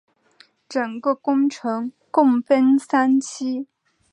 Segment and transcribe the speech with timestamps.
[0.67, 3.67] 整个工程共分三期。